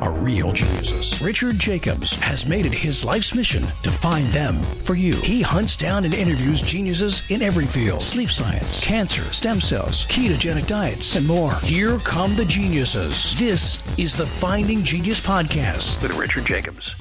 [0.00, 1.20] are real geniuses.
[1.20, 5.14] Richard Jacobs has made it his life's mission to find them for you.
[5.16, 10.66] He hunts down and interviews geniuses in every field sleep science, cancer, stem cells, ketogenic
[10.66, 11.54] diets, and more.
[11.62, 13.38] Here come the geniuses.
[13.38, 16.02] This is the Finding Genius Podcast.
[16.02, 16.94] With Richard Jacobs.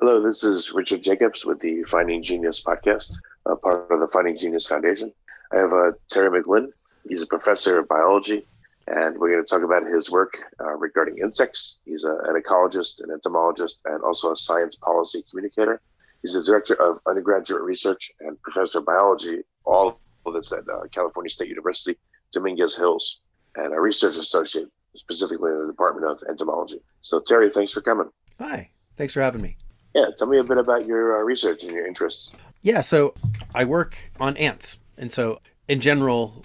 [0.00, 3.14] Hello, this is Richard Jacobs with the Finding Genius podcast,
[3.44, 5.12] a part of the Finding Genius Foundation.
[5.52, 6.68] I have uh, Terry McGlynn.
[7.06, 8.46] He's a professor of biology,
[8.90, 11.78] and we're going to talk about his work uh, regarding insects.
[11.84, 15.80] He's a, an ecologist, an entomologist, and also a science policy communicator.
[16.22, 20.82] He's the director of undergraduate research and professor of biology, all of this at uh,
[20.92, 21.96] California State University,
[22.32, 23.20] Dominguez Hills,
[23.56, 26.80] and a research associate specifically in the Department of Entomology.
[27.00, 28.10] So, Terry, thanks for coming.
[28.38, 29.56] Hi, thanks for having me.
[29.94, 32.32] Yeah, tell me a bit about your uh, research and your interests.
[32.62, 33.14] Yeah, so
[33.54, 34.78] I work on ants.
[34.98, 36.44] And so, in general,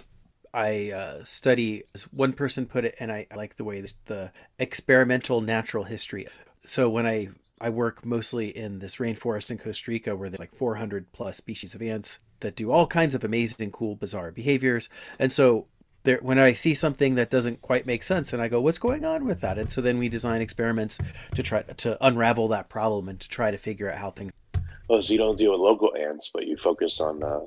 [0.56, 4.32] I uh, study, as one person put it, and I like the way this, the
[4.58, 6.26] experimental natural history.
[6.64, 7.28] So, when I
[7.60, 11.74] I work mostly in this rainforest in Costa Rica where there's like 400 plus species
[11.74, 14.88] of ants that do all kinds of amazing, cool, bizarre behaviors.
[15.18, 15.66] And so
[16.04, 19.04] there, when I see something that doesn't quite make sense, and I go, "What's going
[19.04, 20.98] on with that?" And so then we design experiments
[21.34, 24.32] to try to unravel that problem and to try to figure out how things.
[24.88, 27.40] Oh, so you don't deal with local ants, but you focus on uh,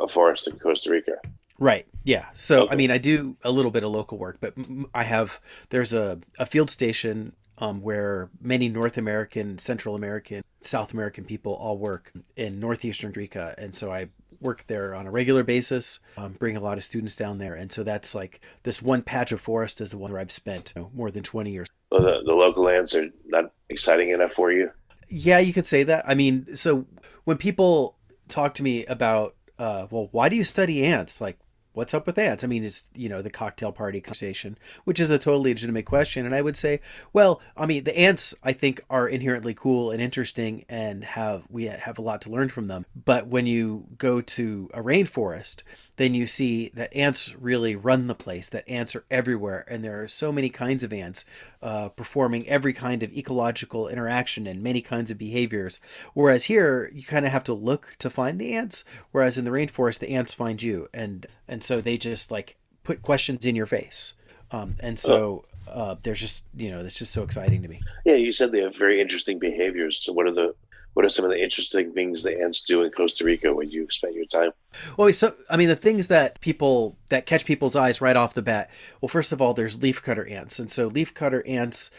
[0.00, 1.16] a forest in Costa Rica.
[1.58, 1.86] Right.
[2.02, 2.26] Yeah.
[2.32, 2.72] So Okay.
[2.72, 4.54] I mean, I do a little bit of local work, but
[4.94, 10.92] I have there's a a field station um, where many North American, Central American, South
[10.92, 14.08] American people all work in northeastern Rica, and so I
[14.40, 16.00] work there on a regular basis.
[16.18, 19.30] Um, bring a lot of students down there, and so that's like this one patch
[19.30, 21.68] of forest is the one where I've spent you know, more than twenty years.
[21.90, 24.70] Well, the, the local ants are not exciting enough for you.
[25.08, 26.04] Yeah, you could say that.
[26.08, 26.86] I mean, so
[27.24, 27.96] when people
[28.28, 31.20] talk to me about, uh, well, why do you study ants?
[31.20, 31.38] Like,
[31.74, 32.42] what's up with ants?
[32.42, 36.24] I mean, it's, you know, the cocktail party conversation, which is a totally legitimate question.
[36.24, 36.80] And I would say,
[37.12, 41.64] well, I mean, the ants, I think, are inherently cool and interesting and have, we
[41.64, 42.86] have a lot to learn from them.
[43.04, 45.62] But when you go to a rainforest,
[45.96, 50.02] then you see that ants really run the place, that ants are everywhere, and there
[50.02, 51.24] are so many kinds of ants
[51.62, 55.80] uh, performing every kind of ecological interaction and many kinds of behaviors.
[56.12, 59.50] Whereas here, you kind of have to look to find the ants, whereas in the
[59.50, 63.66] rainforest, the ants find you, and and so they just like put questions in your
[63.66, 64.14] face,
[64.50, 65.44] um, and so.
[65.66, 67.80] Uh, there's just you know it's just so exciting to me.
[68.04, 69.98] Yeah, you said they have very interesting behaviors.
[70.04, 70.54] So, what are the
[70.94, 73.86] what are some of the interesting things the ants do in Costa Rica when you
[73.90, 74.50] spend your time?
[74.96, 78.42] Well, so I mean, the things that people that catch people's eyes right off the
[78.42, 78.70] bat.
[79.00, 81.90] Well, first of all, there's leafcutter ants, and so leafcutter ants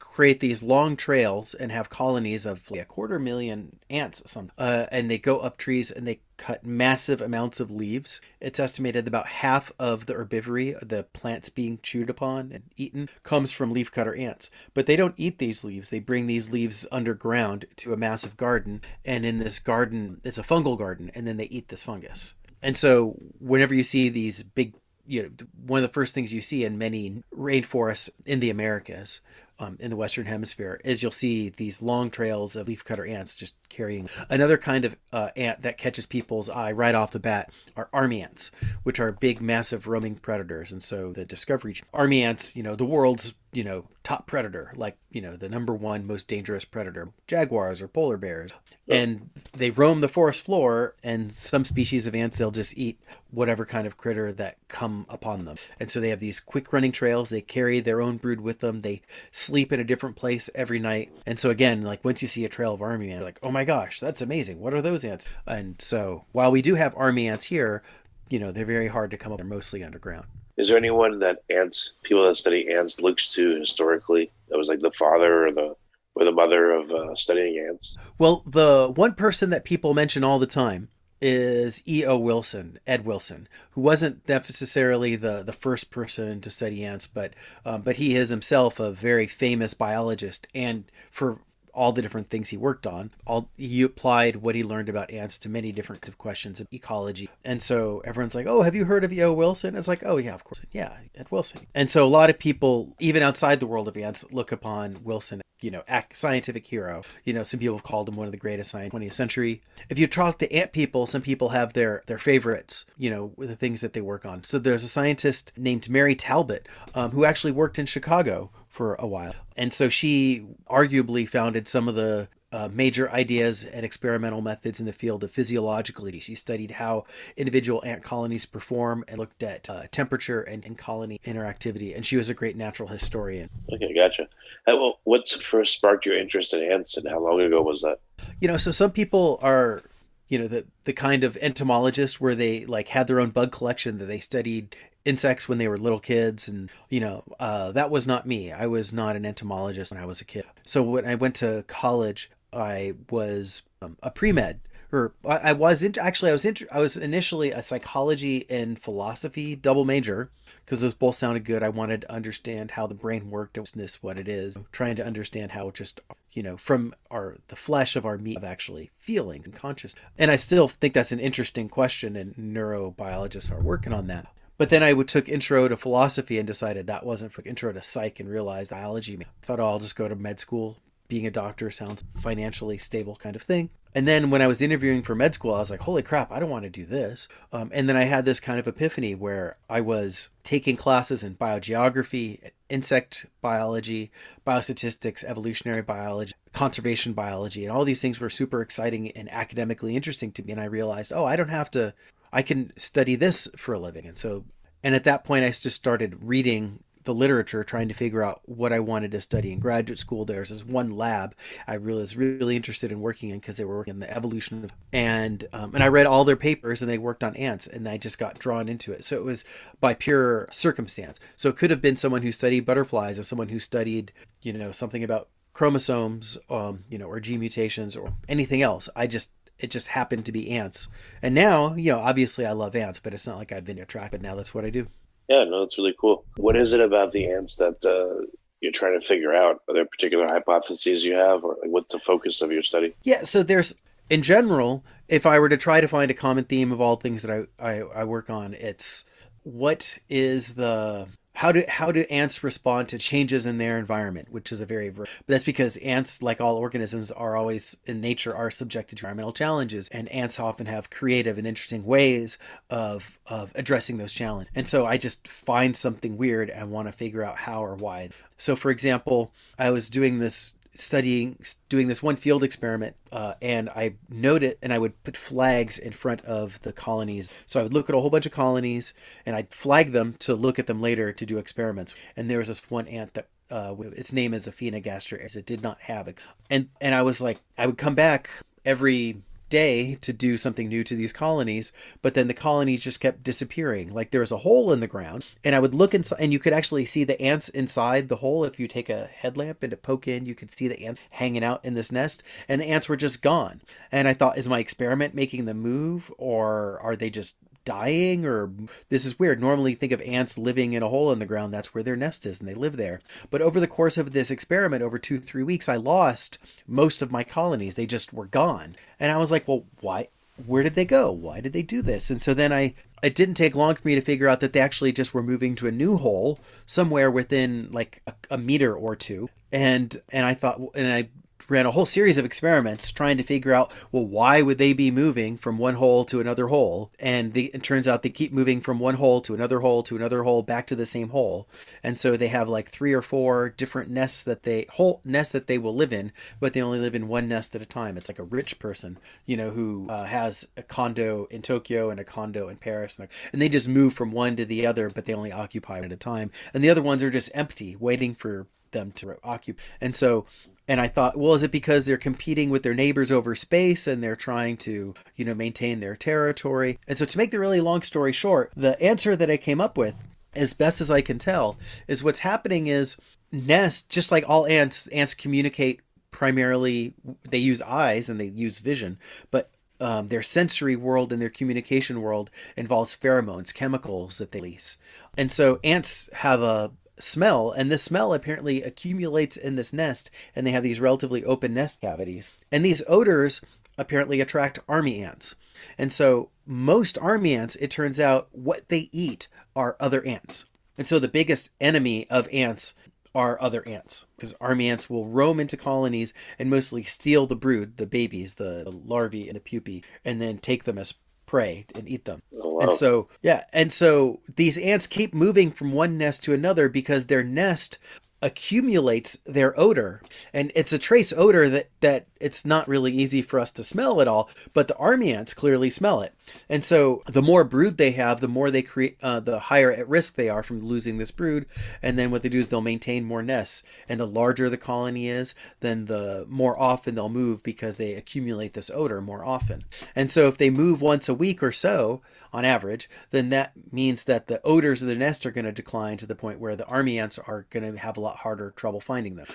[0.00, 4.22] create these long trails and have colonies of like a quarter million ants.
[4.26, 8.20] Some, uh, and they go up trees and they cut massive amounts of leaves.
[8.40, 13.52] It's estimated about half of the herbivory, the plants being chewed upon and eaten, comes
[13.52, 14.50] from leafcutter ants.
[14.74, 15.90] But they don't eat these leaves.
[15.90, 20.42] They bring these leaves underground to a massive garden, and in this garden, it's a
[20.42, 22.34] fungal garden, and then they eat this fungus.
[22.62, 24.74] And so, whenever you see these big,
[25.06, 25.30] you know,
[25.66, 29.20] one of the first things you see in many rainforests in the Americas,
[29.60, 33.54] um, in the Western Hemisphere, is you'll see these long trails of leafcutter ants just
[33.68, 34.08] carrying.
[34.28, 38.22] Another kind of uh, ant that catches people's eye right off the bat are army
[38.22, 38.50] ants,
[38.82, 40.72] which are big, massive roaming predators.
[40.72, 44.96] And so, the Discovery army ants, you know, the world's you know top predator, like
[45.10, 48.52] you know the number one most dangerous predator, jaguars or polar bears,
[48.88, 50.94] and they roam the forest floor.
[51.02, 53.00] And some species of ants they'll just eat
[53.30, 55.56] whatever kind of critter that come upon them.
[55.78, 57.28] And so they have these quick running trails.
[57.28, 58.80] They carry their own brood with them.
[58.80, 61.12] They sleep in a different place every night.
[61.26, 63.50] And so again, like once you see a trail of army ants, you're like, oh
[63.50, 64.60] my gosh, that's amazing.
[64.60, 65.28] What are those ants?
[65.46, 67.82] And so while we do have army ants here,
[68.30, 69.38] you know they're very hard to come up.
[69.38, 70.26] They're mostly underground.
[70.60, 74.80] Is there anyone that ants people that study ants looks to historically that was like
[74.80, 75.74] the father or the
[76.14, 77.96] or the mother of uh, studying ants?
[78.18, 80.88] Well, the one person that people mention all the time
[81.20, 82.18] is E.O.
[82.18, 87.34] Wilson, Ed Wilson, who wasn't necessarily the, the first person to study ants, but
[87.64, 91.40] um, but he is himself a very famous biologist, and for
[91.74, 93.10] all the different things he worked on.
[93.26, 97.28] All he applied what he learned about ants to many different questions of ecology.
[97.44, 99.32] And so everyone's like, "Oh, have you heard of E.O.
[99.32, 102.38] Wilson?" It's like, "Oh yeah, of course, yeah, Ed Wilson." And so a lot of
[102.38, 105.82] people, even outside the world of ants, look upon Wilson you know,
[106.12, 107.02] scientific hero.
[107.24, 109.12] You know, some people have called him one of the greatest scientists in the 20th
[109.12, 109.62] century.
[109.88, 112.86] If you talk to ant people, some people have their their favorites.
[112.96, 114.44] You know, the things that they work on.
[114.44, 118.50] So there's a scientist named Mary Talbot um, who actually worked in Chicago
[118.80, 123.84] for a while, and so she arguably founded some of the uh, major ideas and
[123.84, 126.08] experimental methods in the field of physiological.
[126.18, 127.04] She studied how
[127.36, 131.94] individual ant colonies perform and looked at uh, temperature and, and, colony interactivity.
[131.94, 133.50] And she was a great natural historian.
[133.70, 134.28] Okay, gotcha.
[134.66, 137.98] Well, what's first sparked your interest in ants, and how long ago was that?
[138.40, 139.82] You know, so some people are
[140.30, 143.98] you know the the kind of entomologist where they like had their own bug collection
[143.98, 144.74] that they studied
[145.04, 148.66] insects when they were little kids and you know uh, that was not me i
[148.66, 152.30] was not an entomologist when i was a kid so when i went to college
[152.52, 154.60] I was um, a pre med,
[154.92, 158.78] or I, I was in, actually I was inter, I was initially a psychology and
[158.78, 160.30] philosophy double major
[160.64, 161.62] because those both sounded good.
[161.62, 165.06] I wanted to understand how the brain worked, and this what it is, trying to
[165.06, 166.00] understand how just
[166.32, 170.04] you know from our the flesh of our meat of actually feelings and consciousness.
[170.18, 174.26] And I still think that's an interesting question, and neurobiologists are working on that.
[174.60, 178.20] But then I took intro to philosophy and decided that wasn't for intro to psych
[178.20, 179.16] and realized biology.
[179.18, 180.76] I thought, oh, I'll just go to med school,
[181.08, 183.70] being a doctor sounds financially stable kind of thing.
[183.94, 186.38] And then when I was interviewing for med school, I was like, holy crap, I
[186.38, 187.26] don't want to do this.
[187.54, 191.36] Um, and then I had this kind of epiphany where I was taking classes in
[191.36, 194.10] biogeography, insect biology,
[194.46, 200.32] biostatistics, evolutionary biology, conservation biology, and all these things were super exciting and academically interesting
[200.32, 200.52] to me.
[200.52, 201.94] And I realized, oh, I don't have to,
[202.32, 204.06] I can study this for a living.
[204.06, 204.44] And so,
[204.82, 208.72] and at that point, I just started reading the literature trying to figure out what
[208.72, 210.24] I wanted to study in graduate school.
[210.24, 211.34] There's this one lab
[211.66, 214.64] I really was really interested in working in because they were working in the evolution
[214.64, 217.88] of, and um, and I read all their papers and they worked on ants and
[217.88, 219.04] I just got drawn into it.
[219.04, 219.44] So it was
[219.80, 221.18] by pure circumstance.
[221.36, 224.12] So it could have been someone who studied butterflies or someone who studied
[224.42, 228.88] you know something about chromosomes, um, you know, or gene mutations or anything else.
[228.94, 230.88] I just it just happened to be ants.
[231.22, 234.22] And now, you know, obviously I love ants, but it's not like I've been attracted.
[234.22, 234.86] Now that's what I do.
[235.28, 236.24] Yeah, no, it's really cool.
[236.36, 238.26] What is it about the ants that uh,
[238.60, 239.62] you're trying to figure out?
[239.68, 242.94] Are there particular hypotheses you have, or like, what's the focus of your study?
[243.04, 243.74] Yeah, so there's
[244.08, 247.22] in general, if I were to try to find a common theme of all things
[247.22, 249.04] that I, I, I work on, it's
[249.44, 251.06] what is the
[251.40, 254.90] how do how do ants respond to changes in their environment which is a very
[254.90, 259.32] but that's because ants like all organisms are always in nature are subjected to environmental
[259.32, 262.36] challenges and ants often have creative and interesting ways
[262.68, 264.52] of of addressing those challenges.
[264.54, 268.10] And so i just find something weird and want to figure out how or why.
[268.36, 271.36] So for example i was doing this studying
[271.68, 275.92] doing this one field experiment uh, and i noted and i would put flags in
[275.92, 277.30] front of the colonies.
[277.46, 278.94] So i would look at a whole bunch of colonies
[279.26, 281.94] and i'd flag them to look at them later to do experiments.
[282.16, 285.80] And there was this one ant that uh, its name is Aphaenogaster it did not
[285.82, 286.18] have it.
[286.48, 288.30] And and i was like i would come back
[288.64, 293.22] every day to do something new to these colonies, but then the colonies just kept
[293.22, 293.92] disappearing.
[293.92, 296.38] Like there was a hole in the ground, and I would look inside, and you
[296.38, 298.44] could actually see the ants inside the hole.
[298.44, 301.44] If you take a headlamp and to poke in, you could see the ants hanging
[301.44, 303.60] out in this nest, and the ants were just gone.
[303.92, 308.50] And I thought, is my experiment making them move, or are they just dying or
[308.88, 309.40] this is weird.
[309.40, 311.52] Normally think of ants living in a hole in the ground.
[311.52, 313.00] That's where their nest is and they live there.
[313.30, 317.12] But over the course of this experiment, over two, three weeks, I lost most of
[317.12, 317.74] my colonies.
[317.74, 318.76] They just were gone.
[318.98, 320.08] And I was like, well, why?
[320.46, 321.12] Where did they go?
[321.12, 322.08] Why did they do this?
[322.08, 324.60] And so then I, it didn't take long for me to figure out that they
[324.60, 328.96] actually just were moving to a new hole somewhere within like a, a meter or
[328.96, 331.08] two and and I thought and I
[331.50, 334.90] ran a whole series of experiments trying to figure out well why would they be
[334.90, 336.92] moving from one hole to another hole?
[336.98, 339.96] And the, it turns out they keep moving from one hole to another hole to
[339.96, 341.48] another hole back to the same hole.
[341.82, 345.46] And so they have like three or four different nests that they whole nests that
[345.46, 347.96] they will live in but they only live in one nest at a time.
[347.96, 352.00] It's like a rich person you know who uh, has a condo in tokyo and
[352.00, 355.04] a condo in paris and, and they just move from one to the other but
[355.04, 356.30] they only occupy at a time.
[356.52, 359.60] And the other ones are just empty waiting for them to occupy.
[359.80, 360.26] And so
[360.70, 364.00] and I thought, well, is it because they're competing with their neighbors over space and
[364.00, 366.78] they're trying to, you know, maintain their territory?
[366.86, 369.76] And so, to make the really long story short, the answer that I came up
[369.76, 370.00] with,
[370.32, 371.58] as best as I can tell,
[371.88, 372.96] is what's happening is
[373.32, 375.80] nests, just like all ants, ants communicate
[376.12, 376.94] primarily,
[377.28, 378.96] they use eyes and they use vision,
[379.32, 379.50] but
[379.80, 384.76] um, their sensory world and their communication world involves pheromones, chemicals that they release.
[385.16, 390.46] And so ants have a smell, and this smell apparently accumulates in this nest, and
[390.46, 392.30] they have these relatively open nest cavities.
[392.52, 393.40] And these odors
[393.78, 395.36] apparently attract army ants.
[395.78, 400.46] And so, most army ants, it turns out, what they eat are other ants.
[400.78, 402.74] And so, the biggest enemy of ants
[403.14, 407.76] are other ants because army ants will roam into colonies and mostly steal the brood,
[407.76, 410.94] the babies, the larvae, and the pupae, and then take them as
[411.30, 412.20] prey and eat them.
[412.34, 412.60] Oh, wow.
[412.62, 417.06] And so, yeah, and so these ants keep moving from one nest to another because
[417.06, 417.78] their nest
[418.20, 420.02] accumulates their odor
[420.34, 424.02] and it's a trace odor that that it's not really easy for us to smell
[424.02, 426.12] at all but the army ants clearly smell it
[426.48, 429.88] and so the more brood they have the more they create uh, the higher at
[429.88, 431.46] risk they are from losing this brood.
[431.82, 433.62] And then what they do is they'll maintain more nests.
[433.88, 438.54] And the larger the colony is then the more often they'll move because they accumulate
[438.54, 439.64] this odor more often.
[439.94, 444.04] And so if they move once a week or so on average, then that means
[444.04, 446.66] that the odors of the nest are going to decline to the point where the
[446.66, 449.26] army ants are going to have a lot harder trouble finding them.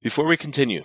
[0.00, 0.84] Before we continue,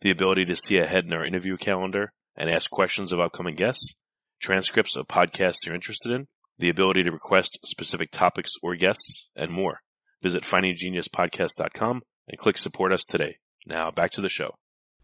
[0.00, 3.94] the ability to see ahead in our interview calendar and ask questions of upcoming guests,
[4.40, 6.26] transcripts of podcasts you're interested in,
[6.58, 9.80] the ability to request specific topics or guests, and more.
[10.22, 13.36] Visit findinggeniuspodcast.com and click support us today.
[13.66, 14.54] Now back to the show.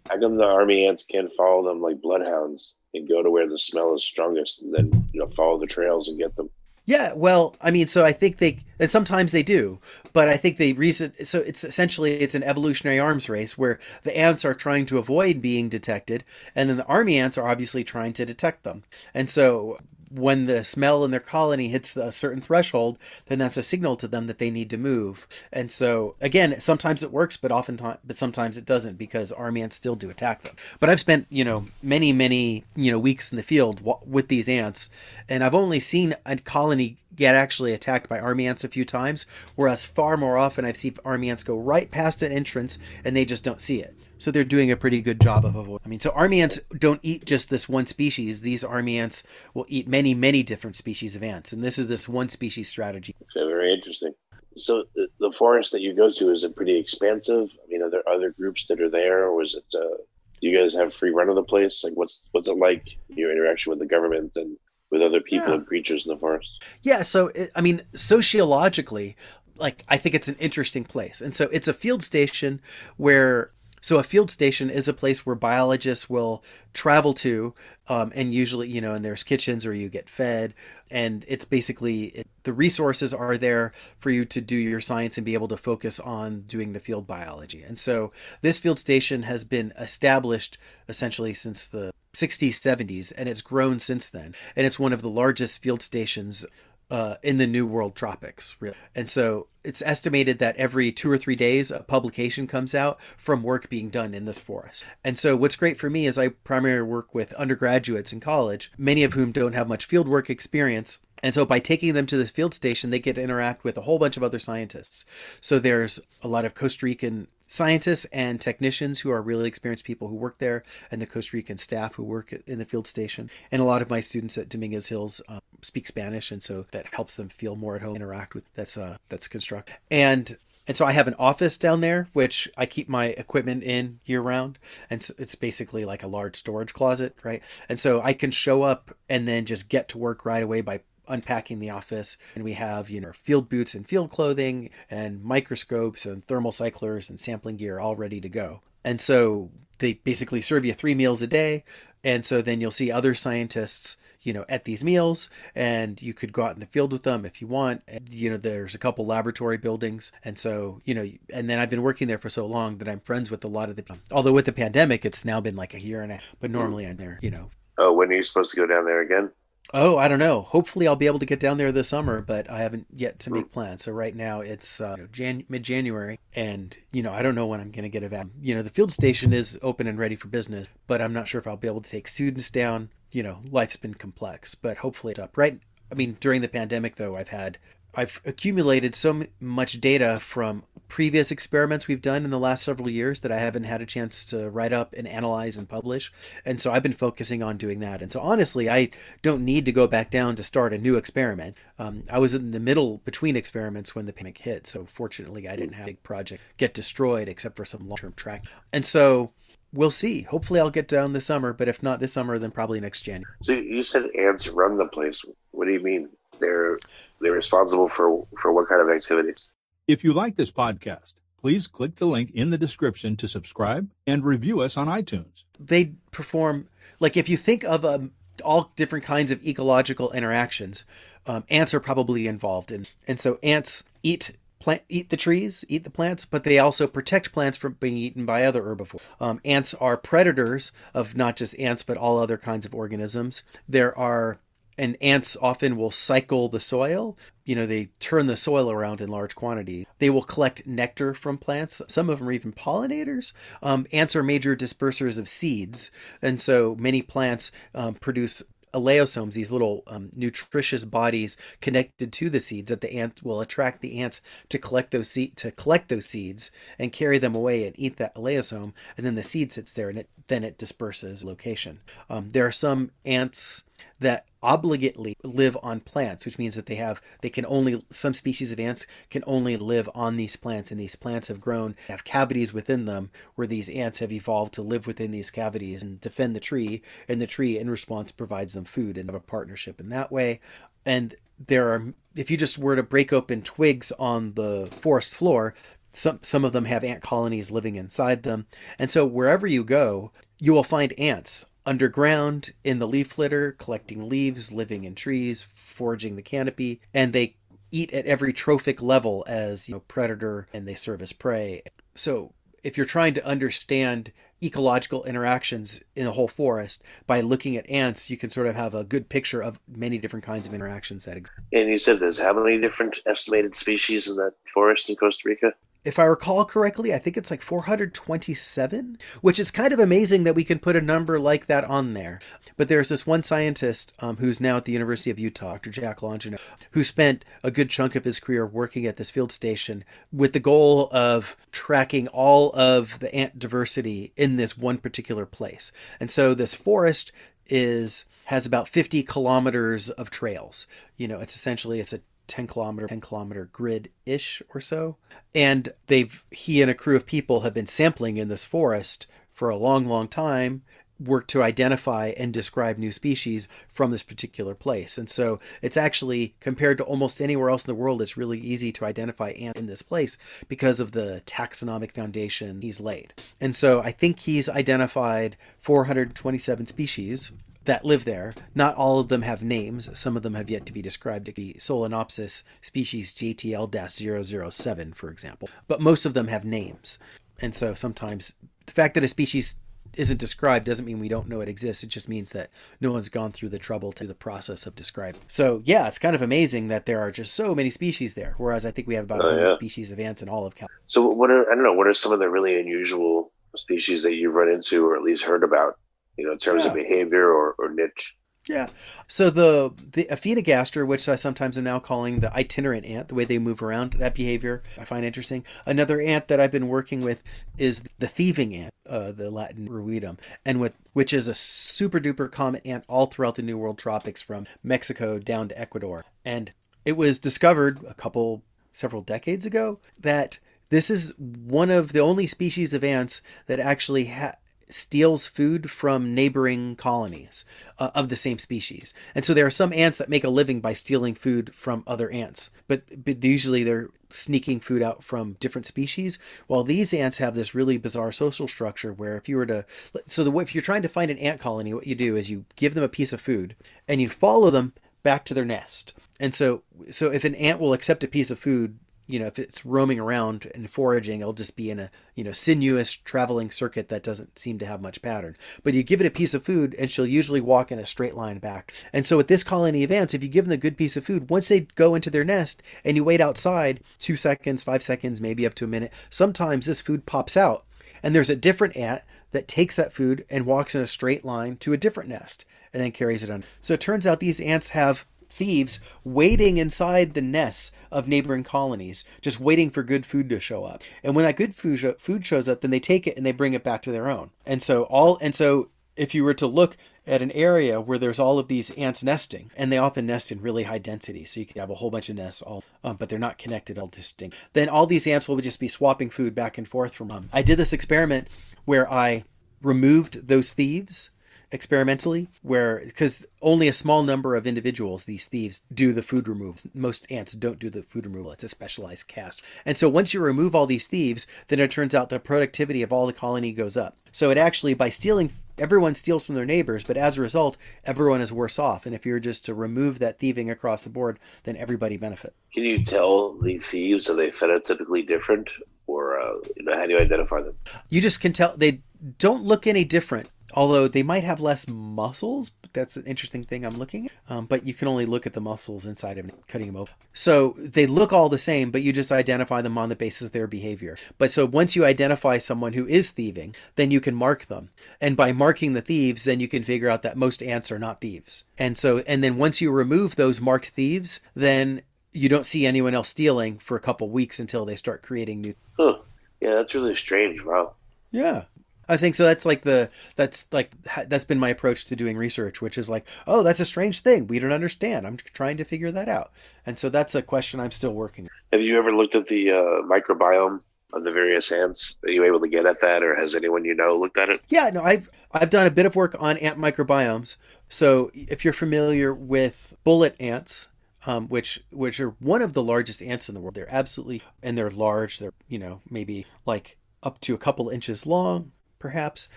[0.09, 3.59] How come the army ants can't follow them like bloodhounds and go to where the
[3.59, 6.51] smell is strongest and then you know follow the trails and get them?
[6.89, 9.81] Yeah, well, I mean, so I think they, and sometimes they do,
[10.13, 11.13] but I think they reason.
[11.25, 15.43] So it's essentially it's an evolutionary arms race where the ants are trying to avoid
[15.43, 16.23] being detected,
[16.55, 18.85] and then the army ants are obviously trying to detect them.
[19.13, 19.81] And so
[20.17, 24.09] when the smell in their colony hits a certain threshold, then that's a signal to
[24.09, 25.27] them that they need to move.
[25.53, 29.77] And so again, sometimes it works, but oftentimes, but sometimes it doesn't because army ants
[29.77, 30.57] still do attack them.
[30.81, 34.49] But I've spent you know many many you know weeks in the field with these
[34.49, 34.91] ants,
[35.29, 39.27] and I've only seen a colony get actually attacked by army ants a few times,
[39.55, 43.25] whereas far more often I've seen army ants go right past an entrance and they
[43.25, 43.95] just don't see it.
[44.19, 45.83] So they're doing a pretty good job of avoiding.
[45.85, 48.41] I mean, so army ants don't eat just this one species.
[48.41, 52.09] These army ants will eat many, many different species of ants, and this is this
[52.09, 53.15] one species strategy.
[53.31, 54.15] So very interesting.
[54.57, 57.51] So the, the forest that you go to is it pretty expansive?
[57.63, 59.65] I mean, are there other groups that are there, or is it?
[59.79, 59.97] Uh,
[60.41, 61.85] do you guys have free run of the place?
[61.85, 64.57] Like, what's what's it like your interaction with the government and
[64.91, 65.55] with other people Yeah.
[65.57, 66.49] and creatures in the forest?
[66.83, 69.15] Yeah, so it, I mean, sociologically,
[69.57, 72.61] like I think it's an interesting place, and so it's a field station
[72.97, 73.51] where.
[73.87, 76.43] So a field station is a place where biologists will
[76.75, 77.55] travel to,
[77.87, 80.55] um, and usually, you know, and there's kitchens where you get fed,
[80.91, 85.25] and it's basically it, the resources are there for you to do your science and
[85.25, 87.63] be able to focus on doing the field biology.
[87.63, 93.41] And so this field station has been established essentially since the 60s, 70s, and it's
[93.41, 96.45] grown since then, and it's one of the largest field stations
[96.91, 98.57] uh, in the New World tropics.
[98.59, 98.77] really.
[98.97, 103.43] And so it's estimated that every two or three days a publication comes out from
[103.43, 104.85] work being done in this forest.
[105.03, 109.03] And so what's great for me is I primarily work with undergraduates in college, many
[109.03, 110.99] of whom don't have much fieldwork experience.
[111.23, 113.83] And so by taking them to the field station, they get to interact with a
[113.83, 115.05] whole bunch of other scientists.
[115.41, 120.09] So there's a lot of Costa Rican scientists and technicians who are really experienced people
[120.09, 123.31] who work there, and the Costa Rican staff who work in the field station.
[123.51, 126.87] And a lot of my students at Dominguez Hills um, speak Spanish, and so that
[126.93, 129.71] helps them feel more at home, interact with that's uh that's construct.
[129.91, 134.01] And and so I have an office down there, which I keep my equipment in
[134.05, 134.59] year round.
[134.91, 137.43] And so it's basically like a large storage closet, right?
[137.69, 140.81] And so I can show up and then just get to work right away by
[141.09, 142.17] unpacking the office.
[142.35, 147.11] And we have, you know, field boots and field clothing and microscopes and thermal cyclers
[147.11, 148.61] and sampling gear all ready to go.
[148.85, 151.65] And so they basically serve you three meals a day.
[152.05, 156.33] And so then you'll see other scientists, you know, at these meals, and you could
[156.33, 157.83] go out in the field with them if you want.
[157.89, 160.13] And, you know, there's a couple laboratory buildings.
[160.25, 163.01] And so, you know, and then I've been working there for so long that I'm
[163.01, 165.81] friends with a lot of the, although with the pandemic, it's now been like a
[165.81, 168.51] year and a half, but normally I'm there, you know, Oh, when are you supposed
[168.53, 169.31] to go down there again?
[169.75, 170.43] Oh, I don't know.
[170.43, 173.33] Hopefully, I'll be able to get down there this summer, but I haven't yet to
[173.33, 173.85] make plans.
[173.85, 177.47] So right now it's uh, you know, Jan- mid-January, and you know I don't know
[177.47, 178.31] when I'm going to get a van.
[178.41, 181.41] You know the field station is open and ready for business, but I'm not sure
[181.41, 182.91] if I'll be able to take students down.
[183.11, 185.37] You know, life's been complex, but hopefully it's up.
[185.37, 185.61] Right.
[185.91, 187.59] I mean, during the pandemic though, I've had
[187.97, 193.21] I've accumulated so much data from previous experiments we've done in the last several years
[193.21, 196.13] that I haven't had a chance to write up and analyze and publish.
[196.45, 198.03] And so I've been focusing on doing that.
[198.03, 198.91] And so honestly, I
[199.23, 201.57] don't need to go back down to start a new experiment.
[201.79, 204.67] Um, I was in the middle between experiments when the panic hit.
[204.67, 208.13] So fortunately, I didn't have a big project get destroyed except for some long term
[208.15, 208.45] track.
[208.73, 209.33] And so
[209.73, 210.23] we'll see.
[210.23, 213.35] Hopefully, I'll get down this summer, but if not this summer, then probably next January.
[213.43, 215.25] So you said ants run the place.
[215.51, 216.11] What do you mean?
[216.41, 216.79] They're
[217.21, 219.51] they're responsible for for what kind of activities?
[219.89, 224.25] If you like this podcast, please click the link in the description to subscribe and
[224.25, 225.45] review us on iTunes.
[225.59, 226.69] They perform
[227.01, 228.13] like if you think of um,
[228.45, 230.85] all different kinds of ecological interactions,
[231.27, 235.85] um, ants are probably involved in, and so ants eat plant eat the trees, eat
[235.85, 239.03] the plants, but they also protect plants from being eaten by other herbivores.
[239.21, 243.43] Um, ants are predators of not just ants but all other kinds of organisms.
[243.69, 244.39] There are
[244.79, 247.17] and ants often will cycle the soil.
[247.45, 249.87] You know, they turn the soil around in large quantity.
[249.99, 251.81] They will collect nectar from plants.
[251.89, 253.33] Some of them are even pollinators.
[253.63, 255.91] Um, ants are major dispersers of seeds,
[256.21, 258.43] and so many plants um, produce
[258.77, 263.81] elaiosomes, these little um, nutritious bodies connected to the seeds that the ant will attract
[263.81, 267.97] the ants to collect those to collect those seeds and carry them away and eat
[267.97, 271.81] that elaiosome, and then the seed sits there and it then it disperses location.
[272.11, 273.65] Um, there are some ants
[274.01, 278.53] that obligately live on plants, which means that they have they can only some species
[278.53, 282.55] of ants can only live on these plants, and these plants have grown have cavities
[282.55, 286.41] within them where these ants have evolved to live within these cavities and defend the
[286.41, 290.13] tree, and the tree in response provides them food and have a partnership in that
[290.13, 290.41] way.
[290.85, 295.55] And there are if you just were to break open twigs on the forest floor,
[295.91, 298.47] some some of them have ant colonies living inside them.
[298.79, 304.09] And so wherever you go, you will find ants underground in the leaf litter, collecting
[304.09, 307.37] leaves, living in trees, foraging the canopy, and they
[307.71, 311.63] eat at every trophic level as you know predator and they serve as prey.
[311.95, 314.13] So if you're trying to understand
[314.43, 318.75] ecological interactions in a whole forest by looking at ants, you can sort of have
[318.75, 321.39] a good picture of many different kinds of interactions that exist.
[321.53, 325.53] And you said there's how many different estimated species in that forest in Costa Rica?
[325.87, 330.35] If I recall correctly, I think it's like 427, which is kind of amazing that
[330.35, 332.19] we can put a number like that on there.
[332.57, 335.71] But there's this one scientist um, who's now at the University of Utah, Dr.
[335.71, 336.41] Jack Longino,
[336.73, 340.41] who spent a good chunk of his career working at this field station with the
[340.41, 345.71] goal of tracking all of the ant diversity in this one particular place.
[346.01, 347.13] And so this forest
[347.47, 350.67] is has about 50 kilometers of trails.
[350.97, 354.97] You know, it's essentially it's a 10 kilometer 10 kilometer grid ish or so.
[355.35, 359.49] And they've he and a crew of people have been sampling in this forest for
[359.49, 360.63] a long long time
[360.99, 364.97] work to identify and describe new species from this particular place.
[364.97, 368.73] And so it's actually compared to almost anywhere else in the world it's really easy
[368.73, 370.17] to identify ants in this place
[370.49, 373.13] because of the taxonomic foundation he's laid.
[373.41, 377.33] And so i think he's identified 427 species
[377.67, 378.33] that live there.
[378.55, 379.89] Not all of them have names.
[379.99, 381.33] Some of them have yet to be described.
[381.35, 385.49] Be Solenopsis species JTL-007, for example.
[385.69, 386.99] But most of them have names.
[387.41, 388.35] And so sometimes
[388.67, 389.57] the fact that a species
[389.97, 391.83] isn't described doesn't mean we don't know it exists.
[391.83, 392.51] It just means that
[392.81, 395.21] no one's gone through the trouble to the process of describing.
[395.29, 398.35] So yeah, it's kind of amazing that there are just so many species there.
[398.37, 399.57] Whereas I think we have about Oh, 100 yeah.
[399.57, 400.83] species of ants in all of California.
[400.87, 404.15] So what are I don't know, what are some of the really unusual species that
[404.15, 405.79] you've run into or at least heard about,
[406.17, 408.17] you know, in terms of behavior or, or niche?
[408.49, 408.69] Yeah.
[409.09, 413.25] So the the Aphaenogaster, which I sometimes am now calling the itinerant ant, the way
[413.25, 415.45] they move around, that behavior I find interesting.
[415.65, 417.23] Another ant that I've been working with
[417.59, 422.31] is the thieving ant, uh, the Latin ruidum, and with which is a super duper
[422.31, 426.05] common ant all throughout the New World tropics from Mexico down to Ecuador.
[426.25, 426.53] And
[426.85, 432.27] it was discovered a couple several decades ago that this is one of the only
[432.27, 434.35] species of ants that actually ha-
[434.69, 437.45] steals food from neighboring colonies
[437.79, 438.93] uh, of the same species.
[439.15, 442.11] And so there are some ants that make a living by stealing food from other
[442.11, 446.19] ants, but, but usually they're sneaking food out from different species.
[446.47, 449.67] While these ants have this really bizarre social structure where if you were to,
[450.07, 452.45] so the if you're trying to find an ant colony, what you do is you
[452.57, 453.55] give them a piece of food
[453.89, 455.95] and you follow them back to their nest.
[456.19, 459.39] And so, so if an ant will accept a piece of food you know, if
[459.39, 463.89] it's roaming around and foraging, it'll just be in a, you know, sinuous traveling circuit
[463.89, 465.37] that doesn't seem to have much pattern.
[465.63, 468.15] But you give it a piece of food and she'll usually walk in a straight
[468.15, 468.73] line back.
[468.93, 471.05] And so with this colony of ants, if you give them a good piece of
[471.05, 475.21] food, once they go into their nest and you wait outside two seconds, five seconds,
[475.21, 477.65] maybe up to a minute, sometimes this food pops out
[478.03, 481.57] and there's a different ant that takes that food and walks in a straight line
[481.59, 483.45] to a different nest and then carries it on.
[483.61, 489.05] So it turns out these ants have thieves waiting inside the nests of neighboring colonies,
[489.21, 490.83] just waiting for good food to show up.
[491.03, 493.63] And when that good food shows up, then they take it and they bring it
[493.63, 494.31] back to their own.
[494.45, 498.19] And so all and so if you were to look at an area where there's
[498.19, 501.47] all of these ants nesting, and they often nest in really high density, so you
[501.47, 504.37] can have a whole bunch of nests, all, um, but they're not connected, all distinct.
[504.55, 507.29] Then all these ants will just be swapping food back and forth from them.
[507.33, 508.29] I did this experiment
[508.65, 509.25] where I
[509.63, 511.11] removed those thieves
[511.53, 516.57] experimentally where because only a small number of individuals these thieves do the food removal
[516.75, 520.21] most ants don't do the food removal it's a specialized caste and so once you
[520.21, 523.77] remove all these thieves then it turns out the productivity of all the colony goes
[523.77, 527.57] up so it actually by stealing everyone steals from their neighbors, but as a result,
[527.85, 528.87] everyone is worse off.
[528.87, 532.35] And if you're just to remove that thieving across the board, then everybody benefit.
[532.53, 535.51] Can you tell the thieves are they phenotypically different,
[535.87, 537.55] or uh, you know how do you identify them?
[537.89, 538.83] You just can tell they
[539.19, 543.65] don't look any different although they might have less muscles but that's an interesting thing
[543.65, 544.13] i'm looking at.
[544.29, 547.55] Um, but you can only look at the muscles inside of cutting them open so
[547.57, 550.47] they look all the same but you just identify them on the basis of their
[550.47, 550.99] behavior.
[551.17, 554.69] But so once you identify someone who is thieving then you can mark them.
[555.01, 558.03] And by marking the thieves then you can figure out that most ants are not
[558.03, 558.45] thieves.
[558.59, 561.81] And so and then once you remove those marked thieves then
[562.13, 565.55] you don't see anyone else stealing for a couple weeks until they start creating new
[565.79, 565.97] huh.
[566.41, 567.73] Yeah that's really strange wow.
[568.11, 568.43] Yeah
[568.89, 569.25] I was saying, so.
[569.25, 570.73] That's like the that's like
[571.09, 574.27] that's been my approach to doing research, which is like, oh, that's a strange thing
[574.27, 575.07] we don't understand.
[575.07, 576.33] I'm trying to figure that out,
[576.65, 578.25] and so that's a question I'm still working.
[578.25, 578.31] On.
[578.53, 580.61] Have you ever looked at the uh, microbiome
[580.93, 581.99] of the various ants?
[582.05, 584.41] Are you able to get at that, or has anyone you know looked at it?
[584.49, 587.37] Yeah, no, I've I've done a bit of work on ant microbiomes.
[587.69, 590.69] So if you're familiar with bullet ants,
[591.07, 593.55] um, which which are one of the largest ants in the world.
[593.55, 595.19] They're absolutely and they're large.
[595.19, 598.53] They're you know maybe like up to a couple inches long,
[598.87, 599.29] perhaps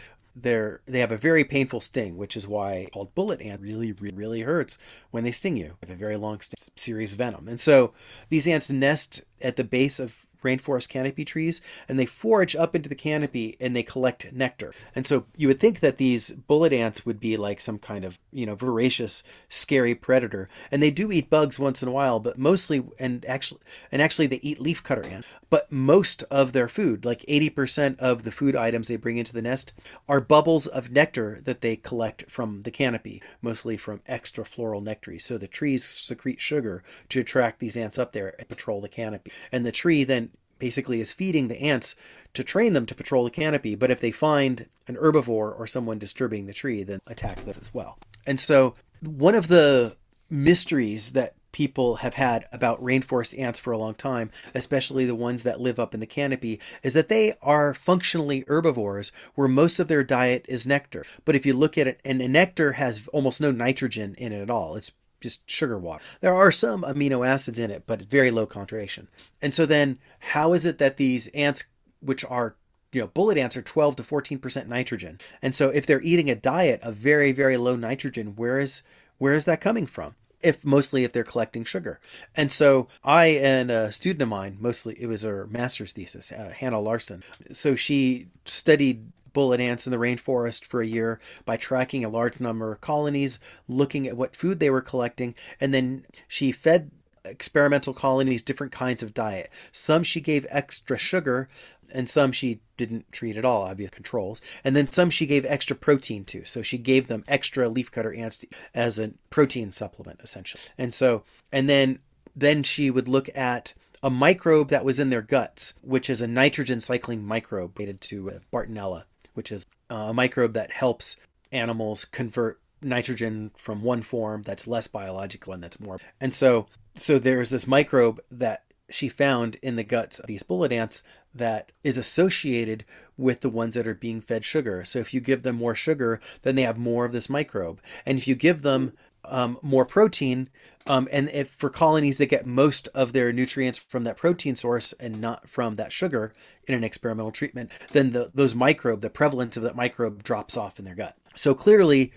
[0.36, 4.42] they're they have a very painful sting, which is why called bullet ant really really,
[4.42, 4.78] hurts
[5.10, 5.76] when they sting you.
[5.82, 6.40] They have a very long
[6.76, 7.94] serious venom, and so
[8.30, 12.90] these ants nest at the base of rainforest canopy trees and they forage up into
[12.90, 14.74] the canopy and they collect nectar.
[14.96, 18.20] And so you would think that these bullet ants would be like some kind of,
[18.32, 20.50] you know, voracious, scary predator.
[20.72, 24.28] And they do eat bugs once in a while, but mostly and actually and actually
[24.28, 25.28] they eat leafcutter ants.
[25.50, 29.42] But most of their food, like 80% of the food items they bring into the
[29.42, 29.74] nest,
[30.08, 35.00] are bubbles of nectar that they collect from the canopy, mostly from extra floral nectar.
[35.18, 39.32] So the trees secrete sugar to attract these ants up there and patrol the canopy.
[39.52, 40.29] And the tree then
[40.60, 41.96] basically is feeding the ants
[42.34, 43.76] to train them to patrol the canopy.
[43.76, 47.74] But if they find an herbivore or someone disturbing the tree, then attack those as
[47.74, 47.98] well.
[48.26, 49.96] And so one of the
[50.30, 55.44] mysteries that people have had about rainforest ants for a long time, especially the ones
[55.44, 59.88] that live up in the canopy, is that they are functionally herbivores where most of
[59.88, 61.04] their diet is nectar.
[61.26, 64.50] But if you look at it, and nectar has almost no nitrogen in it at
[64.50, 64.76] all.
[64.76, 64.92] It's
[65.22, 66.04] just sugar water.
[66.22, 69.08] There are some amino acids in it, but very low concentration.
[69.42, 71.66] And so then how is it that these ants
[72.02, 72.56] which are
[72.92, 75.20] you know, bullet ants are 12 to 14% nitrogen.
[75.42, 78.84] And so if they're eating a diet of very, very low nitrogen, where is
[79.18, 80.16] where is that coming from?
[80.42, 82.00] If mostly if they're collecting sugar.
[82.36, 86.54] And so I and a student of mine, mostly it was her master's thesis, uh,
[86.56, 87.24] Hannah Larson.
[87.52, 92.40] So she studied bullet ants in the rainforest for a year by tracking a large
[92.40, 96.92] number of colonies, looking at what food they were collecting, and then she fed
[97.26, 99.50] experimental colonies different kinds of diet.
[99.72, 101.48] Some she gave extra sugar,
[101.92, 104.42] and some she didn't treat at all, obvious controls.
[104.64, 106.46] And then some she gave extra protein to.
[106.46, 110.64] So she gave them extra leafcutter ants as a protein supplement, essentially.
[110.78, 112.00] And so, and then
[112.36, 116.28] then she would look at a microbe that was in their guts, which is a
[116.28, 119.04] nitrogen cycling microbe related to uh, Bartonella
[119.40, 121.16] which is a microbe that helps
[121.50, 125.98] animals convert nitrogen from one form that's less biological and that's more.
[126.20, 130.74] And so so there's this microbe that she found in the guts of these bullet
[130.74, 132.84] ants that is associated
[133.16, 134.84] with the ones that are being fed sugar.
[134.84, 137.80] So if you give them more sugar, then they have more of this microbe.
[138.06, 138.92] And if you give them
[139.26, 140.50] um, more protein.
[140.90, 144.92] Um, and if for colonies that get most of their nutrients from that protein source
[144.94, 146.34] and not from that sugar
[146.68, 150.80] in an experimental treatment, then the, those microbe, the prevalence of that microbe drops off
[150.80, 151.16] in their gut.
[151.36, 152.12] So clearly,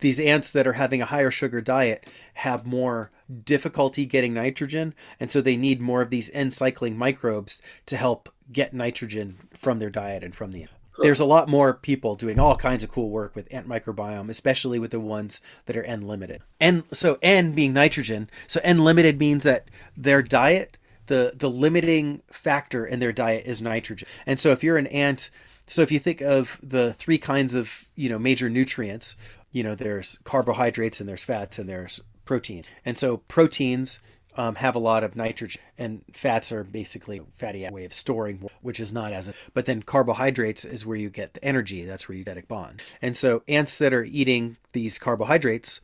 [0.00, 3.10] these ants that are having a higher sugar diet have more
[3.44, 8.28] difficulty getting nitrogen, and so they need more of these N cycling microbes to help
[8.52, 10.62] get nitrogen from their diet and from the
[11.02, 14.78] there's a lot more people doing all kinds of cool work with ant microbiome, especially
[14.78, 16.42] with the ones that are N limited.
[16.60, 22.22] And so N being nitrogen, so N limited means that their diet, the the limiting
[22.30, 24.08] factor in their diet is nitrogen.
[24.26, 25.30] And so if you're an ant,
[25.66, 29.16] so if you think of the three kinds of you know major nutrients,
[29.52, 32.64] you know there's carbohydrates and there's fats and there's protein.
[32.84, 34.00] And so proteins
[34.38, 38.78] um, have a lot of nitrogen, and fats are basically fatty way of storing, which
[38.78, 39.28] is not as.
[39.28, 41.84] A, but then carbohydrates is where you get the energy.
[41.84, 42.80] That's where you get a bond.
[43.02, 45.80] And so ants that are eating these carbohydrates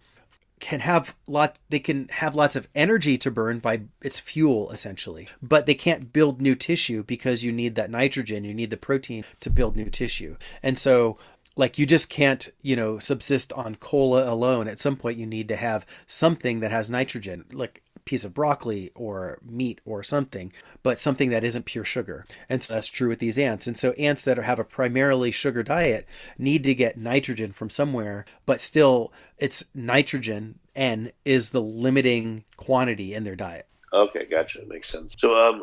[0.60, 5.28] can have lot they can have lots of energy to burn by its fuel essentially
[5.42, 9.24] but they can't build new tissue because you need that nitrogen you need the protein
[9.40, 11.18] to build new tissue and so
[11.56, 15.48] like you just can't you know subsist on cola alone at some point you need
[15.48, 21.00] to have something that has nitrogen like piece of broccoli or meat or something but
[21.00, 24.22] something that isn't pure sugar and so that's true with these ants and so ants
[24.22, 26.06] that have a primarily sugar diet
[26.38, 33.14] need to get nitrogen from somewhere but still it's nitrogen n is the limiting quantity
[33.14, 34.60] in their diet Okay, gotcha.
[34.66, 35.14] Makes sense.
[35.18, 35.62] So, um,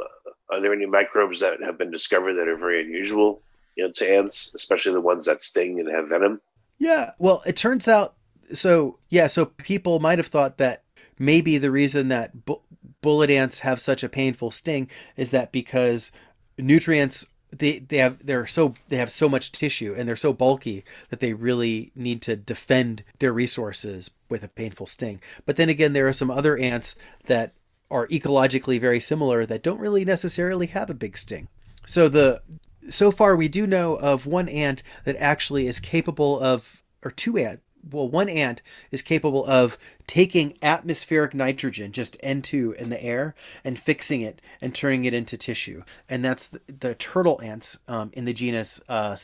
[0.49, 3.41] are there any microbes that have been discovered that are very unusual
[3.75, 6.39] you know, to ants, especially the ones that sting and have venom?
[6.80, 8.15] Yeah, well, it turns out
[8.54, 10.84] so yeah, so people might have thought that
[11.21, 12.62] maybe the reason that bu-
[13.01, 16.12] bullet ants have such a painful sting is that because
[16.57, 20.84] nutrients they they have they're so they have so much tissue and they're so bulky
[21.10, 25.21] that they really need to defend their resources with a painful sting.
[25.45, 27.53] But then again, there are some other ants that
[27.91, 31.49] are ecologically very similar that don't really necessarily have a big sting.
[31.86, 32.41] So the
[32.89, 37.38] so far we do know of one ant that actually is capable of or two
[37.38, 43.36] ant well one ant is capable of taking atmospheric nitrogen just N2 in the air
[43.63, 45.84] and fixing it and turning it into tissue.
[46.10, 49.15] And that's the, the turtle ants um, in the genus uh,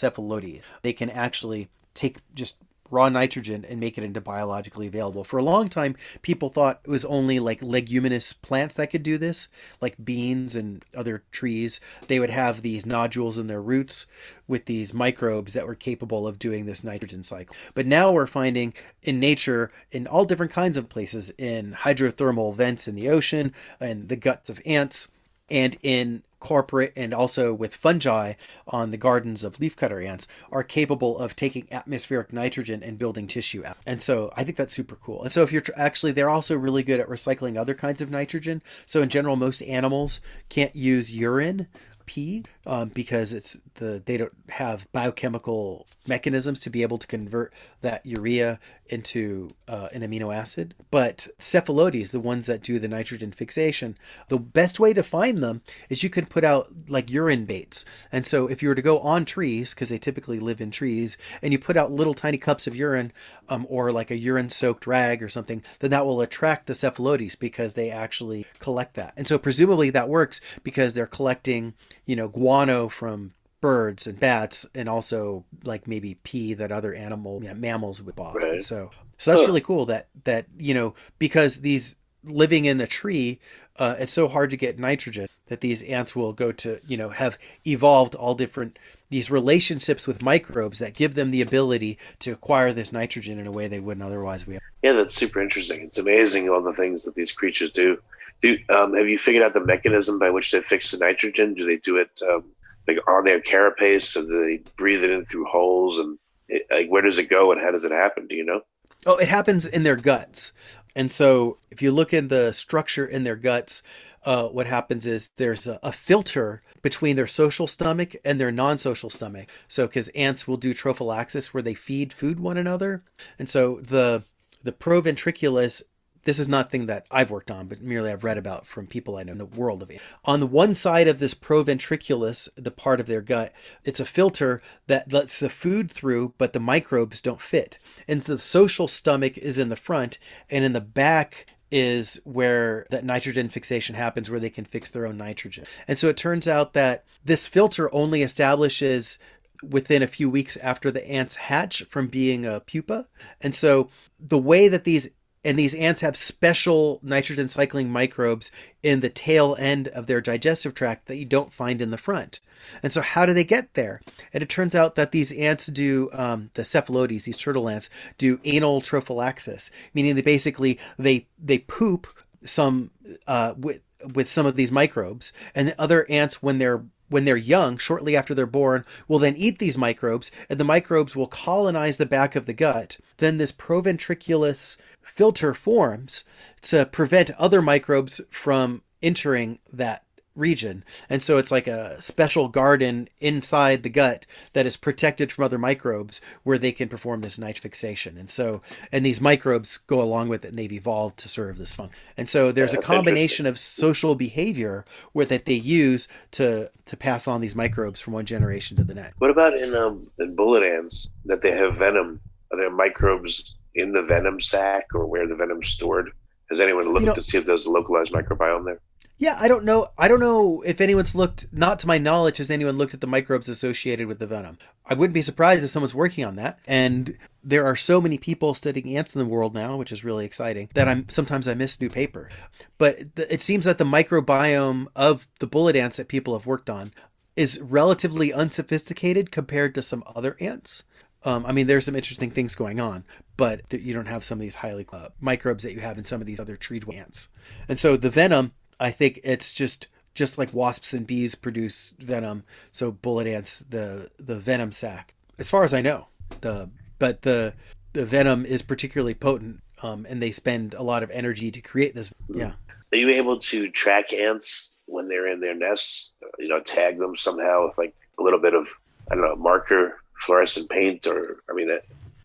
[0.81, 2.57] they can actually take just
[2.89, 5.23] raw nitrogen and make it into biologically available.
[5.23, 9.17] For a long time, people thought it was only like leguminous plants that could do
[9.17, 9.47] this,
[9.81, 11.79] like beans and other trees.
[12.07, 14.05] They would have these nodules in their roots
[14.47, 17.55] with these microbes that were capable of doing this nitrogen cycle.
[17.73, 18.73] But now we're finding
[19.03, 24.09] in nature, in all different kinds of places, in hydrothermal vents in the ocean, and
[24.09, 25.09] the guts of ants,
[25.49, 28.33] and in corporate and also with fungi
[28.67, 33.65] on the gardens of leafcutter ants are capable of taking atmospheric nitrogen and building tissue
[33.65, 33.77] out.
[33.87, 35.23] And so I think that's super cool.
[35.23, 38.11] And so if you're tr- actually, they're also really good at recycling other kinds of
[38.11, 38.61] nitrogen.
[38.85, 41.67] So in general, most animals can't use urine
[42.05, 47.53] pee um, because it's the they don't have biochemical mechanisms to be able to convert
[47.81, 50.75] that urea into uh, an amino acid.
[50.91, 55.61] But cephalotes, the ones that do the nitrogen fixation, the best way to find them
[55.89, 57.85] is you can put out like urine baits.
[58.11, 61.17] And so if you were to go on trees, because they typically live in trees,
[61.41, 63.13] and you put out little tiny cups of urine
[63.49, 67.37] um, or like a urine soaked rag or something, then that will attract the cephalotes
[67.37, 69.13] because they actually collect that.
[69.15, 71.73] And so presumably that works because they're collecting,
[72.05, 77.43] you know, guano from birds and bats and also like maybe pee that other animal
[77.43, 78.35] yeah, mammals would bob.
[78.35, 78.61] Right.
[78.61, 79.47] So so that's Huh.
[79.47, 83.39] really cool that that you know because these living in a tree
[83.77, 87.09] uh, it's so hard to get nitrogen that these ants will go to you know
[87.09, 88.77] have evolved all different
[89.09, 93.51] these relationships with microbes that give them the ability to acquire this nitrogen in a
[93.51, 95.81] way they wouldn't otherwise be Yeah, that's super interesting.
[95.81, 97.99] It's amazing all the things that these creatures do.
[98.41, 101.53] Do um, have you figured out the mechanism by which they fix the nitrogen?
[101.53, 102.45] Do they do it um,
[102.87, 105.97] like on their carapace, or do they breathe it in through holes?
[105.97, 108.27] And it, like, where does it go, and how does it happen?
[108.27, 108.61] Do you know?
[109.05, 110.51] Oh, it happens in their guts.
[110.95, 113.83] And so if you look in the structure in their guts,
[114.25, 119.09] uh, what happens is there's a, a filter between their social stomach and their non-social
[119.09, 119.49] stomach.
[119.67, 123.03] So because ants will do trophallaxis where they feed food one another.
[123.39, 124.23] And so the
[124.63, 125.83] the proventriculus
[126.27, 129.23] this is nothing that I've worked on, but merely I've read about from people I
[129.23, 130.01] know in the world of it.
[130.25, 133.53] On the one side of this proventriculus, the part of their gut,
[133.85, 137.79] it's a filter that lets the food through, but the microbes don't fit.
[138.09, 142.87] And so the social stomach is in the front, and in the back is where
[142.89, 145.63] that nitrogen fixation happens, where they can fix their own nitrogen.
[145.87, 149.17] And so it turns out that this filter only establishes
[149.63, 153.07] within a few weeks after the ants hatch from being a pupa.
[153.39, 155.09] And so the way that these
[155.43, 158.51] and these ants have special nitrogen cycling microbes
[158.83, 162.39] in the tail end of their digestive tract that you don't find in the front.
[162.81, 164.01] And so, how do they get there?
[164.33, 168.39] And it turns out that these ants do um, the cephalotes, these turtle ants, do
[168.43, 172.07] anal trophallaxis, meaning they basically they they poop
[172.43, 172.91] some
[173.27, 173.81] uh, with
[174.13, 178.17] with some of these microbes, and the other ants when they're when they're young, shortly
[178.17, 182.35] after they're born, will then eat these microbes, and the microbes will colonize the back
[182.35, 182.97] of the gut.
[183.17, 186.23] Then this proventriculus filter forms
[186.61, 190.03] to prevent other microbes from entering that
[190.37, 190.83] region.
[191.09, 195.57] And so it's like a special garden inside the gut that is protected from other
[195.57, 198.17] microbes where they can perform this night fixation.
[198.17, 201.73] And so, and these microbes go along with it and they've evolved to serve this
[201.73, 201.99] function.
[202.15, 207.27] And so there's a combination of social behavior where that they use to, to pass
[207.27, 209.19] on these microbes from one generation to the next.
[209.19, 212.21] What about in, um, in bullet ants that they have venom?
[212.51, 216.11] Are there microbes in the venom sac or where the venom's stored?
[216.49, 218.79] Has anyone looked you know, to see if there's a localized microbiome there?
[219.19, 219.87] Yeah, I don't know.
[219.97, 221.47] I don't know if anyone's looked.
[221.51, 224.59] Not to my knowledge, has anyone looked at the microbes associated with the venom?
[224.85, 226.59] I wouldn't be surprised if someone's working on that.
[226.67, 230.23] And there are so many people studying ants in the world now, which is really
[230.23, 230.69] exciting.
[230.75, 232.29] That I'm sometimes I miss new paper.
[232.77, 236.91] But it seems that the microbiome of the bullet ants that people have worked on
[237.35, 240.83] is relatively unsophisticated compared to some other ants.
[241.23, 243.03] Um, I mean, there's some interesting things going on,
[243.37, 246.21] but you don't have some of these highly uh, microbes that you have in some
[246.21, 247.29] of these other tree ants.
[247.67, 252.43] And so the venom I think it's just just like wasps and bees produce venom,
[252.71, 255.13] so bullet ants the the venom sac.
[255.37, 256.07] As far as I know,
[256.41, 257.53] the but the
[257.93, 261.95] the venom is particularly potent, um, and they spend a lot of energy to create
[261.95, 262.13] this.
[262.29, 262.53] Yeah.
[262.91, 266.13] Are you able to track ants when they're in their nests?
[266.39, 268.67] You know, tag them somehow with like a little bit of
[269.11, 271.69] I don't know marker, fluorescent paint, or I mean,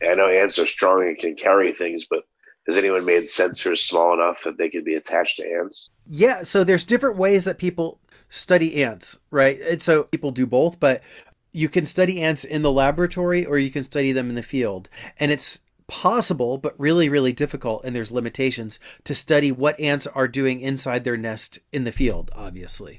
[0.02, 2.24] I know ants are strong and can carry things, but
[2.66, 5.90] has anyone made sensors small enough that they could be attached to ants?
[6.06, 9.60] Yeah, so there's different ways that people study ants, right?
[9.60, 11.02] And so people do both, but
[11.52, 14.88] you can study ants in the laboratory or you can study them in the field.
[15.18, 20.28] And it's possible, but really, really difficult, and there's limitations to study what ants are
[20.28, 22.98] doing inside their nest in the field, obviously.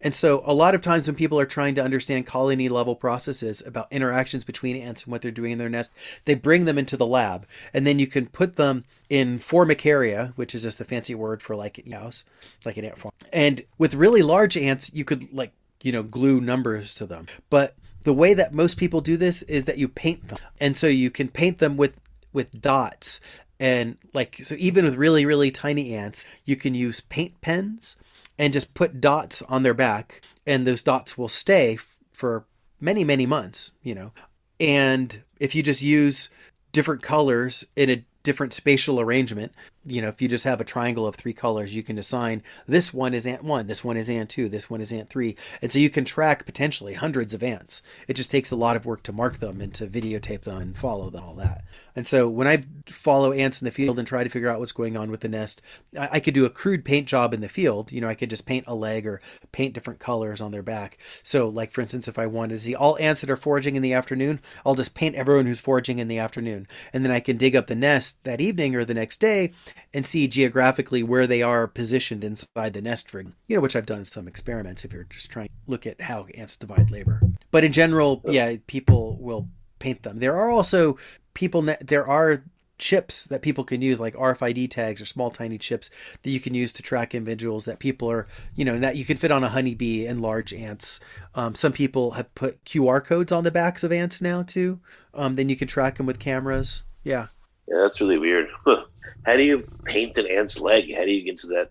[0.00, 3.62] And so, a lot of times when people are trying to understand colony level processes
[3.66, 5.92] about interactions between ants and what they're doing in their nest,
[6.24, 7.46] they bring them into the lab.
[7.74, 11.54] And then you can put them in formicaria, which is just a fancy word for
[11.54, 12.24] like a house,
[12.64, 13.12] like an ant farm.
[13.32, 17.26] And with really large ants, you could like, you know, glue numbers to them.
[17.50, 20.38] But the way that most people do this is that you paint them.
[20.58, 21.98] And so you can paint them with
[22.32, 23.20] with dots
[23.58, 27.96] and like so even with really really tiny ants you can use paint pens
[28.40, 31.78] and just put dots on their back and those dots will stay
[32.12, 32.46] for
[32.80, 34.12] many many months you know
[34.58, 36.30] and if you just use
[36.72, 39.52] different colors in a different spatial arrangement.
[39.86, 42.92] You know, if you just have a triangle of three colors, you can assign this
[42.92, 45.36] one is ant one, this one is ant two, this one is ant three.
[45.62, 47.82] And so you can track potentially hundreds of ants.
[48.06, 50.78] It just takes a lot of work to mark them and to videotape them and
[50.78, 51.64] follow them, all that.
[51.96, 54.72] And so when I follow ants in the field and try to figure out what's
[54.72, 55.62] going on with the nest,
[55.98, 57.90] I, I could do a crude paint job in the field.
[57.90, 60.98] You know, I could just paint a leg or paint different colors on their back.
[61.22, 63.82] So, like for instance, if I wanted to see all ants that are foraging in
[63.82, 66.68] the afternoon, I'll just paint everyone who's foraging in the afternoon.
[66.92, 69.52] And then I can dig up the nest that evening or the next day
[69.92, 73.34] and see geographically where they are positioned inside the nest ring.
[73.48, 76.26] You know, which I've done some experiments if you're just trying to look at how
[76.34, 77.20] ants divide labor.
[77.50, 80.18] But in general, yeah, people will paint them.
[80.18, 80.98] There are also
[81.34, 82.44] people there are
[82.80, 85.90] chips that people can use like RFID tags or small tiny chips
[86.22, 89.18] that you can use to track individuals that people are you know that you can
[89.18, 90.98] fit on a honeybee and large ants
[91.34, 94.80] um, some people have put QR codes on the backs of ants now too
[95.12, 97.26] um, then you can track them with cameras yeah
[97.68, 98.48] yeah that's really weird
[99.24, 101.70] how do you paint an ant's leg how do you get to that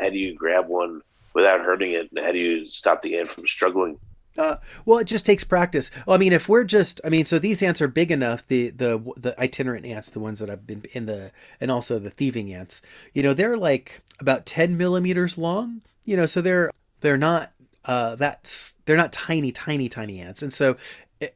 [0.00, 1.02] how do you grab one
[1.34, 3.98] without hurting it and how do you stop the ant from struggling
[4.38, 5.90] uh, well, it just takes practice.
[6.06, 8.46] Well, I mean, if we're just, I mean, so these ants are big enough.
[8.46, 12.10] The the the itinerant ants, the ones that I've been in the, and also the
[12.10, 12.80] thieving ants.
[13.12, 15.82] You know, they're like about ten millimeters long.
[16.04, 16.70] You know, so they're
[17.00, 17.52] they're not
[17.84, 20.40] uh that's they're not tiny, tiny, tiny ants.
[20.40, 20.76] And so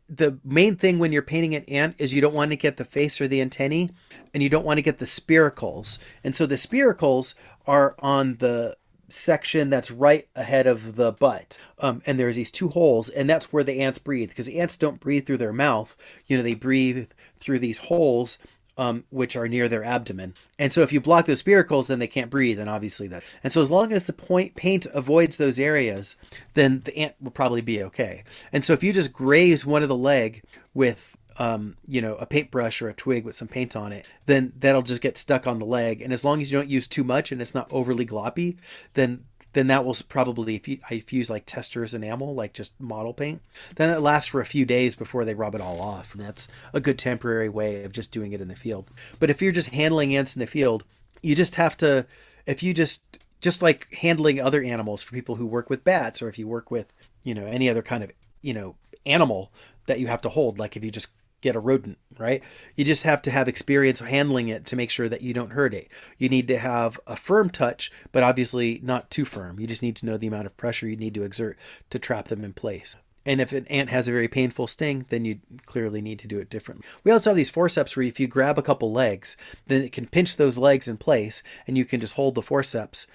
[0.08, 2.84] the main thing when you're painting an ant is you don't want to get the
[2.84, 3.90] face or the antennae,
[4.32, 5.98] and you don't want to get the spiracles.
[6.22, 7.34] And so the spiracles
[7.66, 8.76] are on the
[9.08, 11.58] section that's right ahead of the butt.
[11.78, 15.00] Um, and there's these two holes, and that's where the ants breathe because ants don't
[15.00, 15.96] breathe through their mouth.
[16.26, 18.38] You know, they breathe through these holes,
[18.78, 20.35] um, which are near their abdomen.
[20.58, 23.22] And so if you block those spiracles, then they can't breathe, and obviously that.
[23.42, 26.16] And so as long as the point paint avoids those areas,
[26.54, 28.24] then the ant will probably be okay.
[28.52, 30.42] And so if you just graze one of the leg
[30.74, 34.52] with um, you know, a paintbrush or a twig with some paint on it, then
[34.58, 36.02] that'll just get stuck on the leg.
[36.02, 38.58] And as long as you don't use too much and it's not overly gloppy,
[38.94, 42.78] then then that will probably if you, if you use like Testors enamel, like just
[42.80, 43.42] model paint,
[43.76, 46.14] then it lasts for a few days before they rub it all off.
[46.14, 48.90] And that's a good temporary way of just doing it in the field.
[49.18, 50.84] But if you're just handling ants in the field,
[51.22, 52.06] you just have to
[52.46, 56.28] if you just just like handling other animals for people who work with bats or
[56.28, 56.92] if you work with,
[57.24, 59.50] you know, any other kind of, you know, animal
[59.86, 61.10] that you have to hold like if you just
[61.42, 62.42] get a rodent, right?
[62.74, 65.75] You just have to have experience handling it to make sure that you don't hurt
[65.75, 65.88] it.
[66.16, 69.60] You need to have a firm touch, but obviously not too firm.
[69.60, 71.58] You just need to know the amount of pressure you need to exert
[71.90, 72.96] to trap them in place.
[73.25, 76.40] And if an ant has a very painful sting, then you clearly need to do
[76.40, 76.85] it differently.
[77.04, 80.06] We also have these forceps where if you grab a couple legs, then it can
[80.06, 83.06] pinch those legs in place and you can just hold the forceps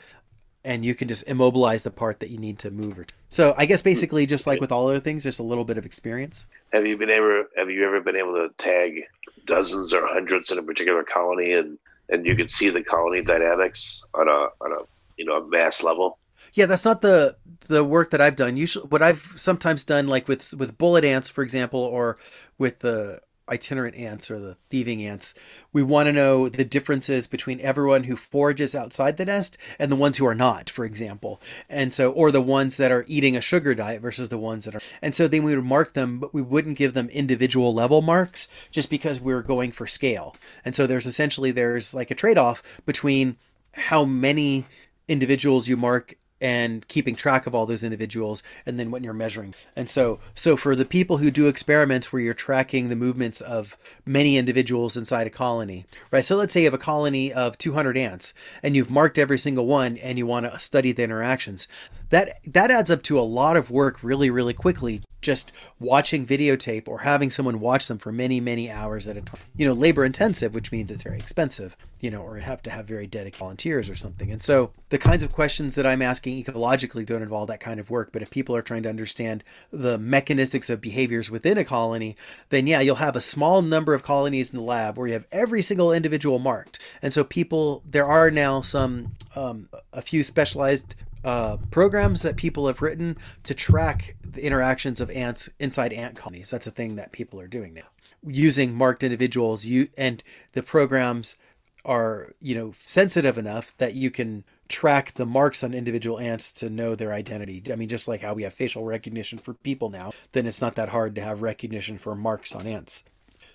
[0.67, 3.05] and you can just immobilize the part that you need to move.
[3.29, 5.85] So I guess basically just like with all other things, just a little bit of
[5.85, 6.45] experience.
[6.73, 7.45] Have you been able?
[7.55, 9.05] Have you ever been able to tag
[9.45, 14.03] dozens or hundreds in a particular colony, and and you can see the colony dynamics
[14.13, 14.83] on a on a
[15.17, 16.19] you know a mass level?
[16.51, 17.37] Yeah, that's not the
[17.67, 18.57] the work that I've done.
[18.57, 22.17] Usually, what I've sometimes done, like with with bullet ants, for example, or
[22.57, 25.33] with the itinerant ants or the thieving ants,
[25.73, 29.95] we want to know the differences between everyone who forages outside the nest and the
[29.95, 31.41] ones who are not, for example.
[31.69, 34.75] And so, or the ones that are eating a sugar diet versus the ones that
[34.75, 34.81] are.
[35.01, 38.47] And so then we would mark them, but we wouldn't give them individual level marks
[38.71, 40.35] just because we we're going for scale.
[40.65, 43.37] And so there's essentially, there's like a trade off between
[43.73, 44.65] how many
[45.07, 49.53] individuals you mark and keeping track of all those individuals and then when you're measuring.
[49.75, 53.77] And so so for the people who do experiments where you're tracking the movements of
[54.05, 56.23] many individuals inside a colony right?
[56.23, 58.33] So let's say you have a colony of 200 ants
[58.63, 61.67] and you've marked every single one and you want to study the interactions
[62.09, 66.87] that that adds up to a lot of work really really quickly just watching videotape
[66.87, 69.41] or having someone watch them for many many hours at a time.
[69.55, 72.85] You know labor intensive which means it's very expensive you know or have to have
[72.85, 74.31] very dedicated volunteers or something.
[74.31, 77.89] And so the kinds of questions that i'm asking ecologically don't involve that kind of
[77.89, 78.11] work.
[78.13, 82.15] But if people are trying to understand the mechanistics of behaviors within a colony
[82.49, 85.27] then yeah you'll have a small number of colonies in the lab where you have
[85.31, 86.79] every single individual marked.
[87.01, 92.67] And so people there are now some um, a few specialized uh, programs that people
[92.67, 96.49] have written to track the interactions of ants inside ant colonies.
[96.49, 97.87] That's a thing that people are doing now,
[98.25, 99.65] using marked individuals.
[99.65, 101.37] You and the programs
[101.85, 106.69] are you know sensitive enough that you can track the marks on individual ants to
[106.69, 107.63] know their identity.
[107.71, 110.75] I mean, just like how we have facial recognition for people now, then it's not
[110.75, 113.03] that hard to have recognition for marks on ants.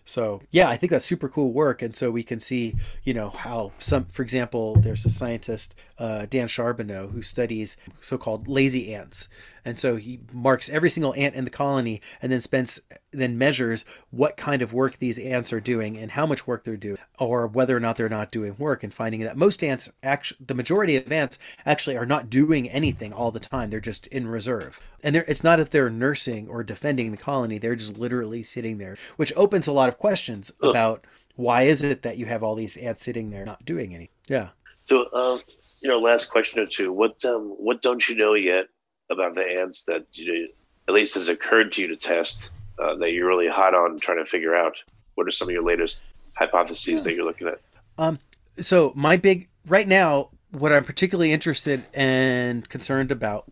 [0.05, 2.74] So yeah, I think that's super cool work, and so we can see,
[3.05, 8.48] you know, how some, for example, there's a scientist, uh, Dan Charbonneau, who studies so-called
[8.48, 9.28] lazy ants,
[9.64, 12.80] and so he marks every single ant in the colony, and then spends,
[13.12, 16.76] then measures what kind of work these ants are doing and how much work they're
[16.76, 20.44] doing, or whether or not they're not doing work, and finding that most ants, actually,
[20.46, 24.26] the majority of ants actually are not doing anything all the time; they're just in
[24.26, 28.78] reserve, and it's not that they're nursing or defending the colony; they're just literally sitting
[28.78, 30.70] there, which opens a lot of questions Ugh.
[30.70, 31.06] about
[31.36, 34.14] why is it that you have all these ants sitting there not doing anything.
[34.28, 34.48] Yeah.
[34.84, 35.40] So, um,
[35.80, 36.92] you know, last question or two.
[36.92, 38.66] What um, what don't you know yet
[39.10, 40.48] about the ants that you
[40.88, 42.50] at least has occurred to you to test
[42.83, 44.74] uh, that you're really hot on trying to figure out?
[45.14, 46.03] What are some of your latest
[46.35, 47.61] hypotheses that you're looking at?
[47.99, 48.18] Um,
[48.59, 53.45] so my big right now, what I'm particularly interested and concerned about